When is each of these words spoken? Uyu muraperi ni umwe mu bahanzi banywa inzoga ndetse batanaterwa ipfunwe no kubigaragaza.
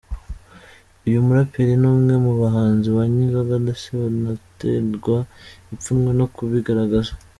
Uyu 1.05 1.25
muraperi 1.27 1.73
ni 1.81 1.87
umwe 1.91 2.13
mu 2.25 2.31
bahanzi 2.41 2.87
banywa 2.95 3.19
inzoga 3.25 3.55
ndetse 3.63 3.85
batanaterwa 3.99 5.17
ipfunwe 5.73 6.09
no 6.19 6.25
kubigaragaza. 6.35 7.11